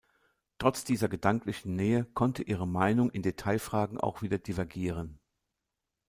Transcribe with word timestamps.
Trotz 0.57 0.83
dieser 0.83 1.07
gedanklichen 1.09 1.75
Nähe 1.75 2.05
konnte 2.05 2.41
ihre 2.41 2.67
Meinung 2.67 3.11
in 3.11 3.21
Detailfragen 3.21 3.99
auch 3.99 4.23
wieder 4.23 4.39
divergieren. 4.39 5.19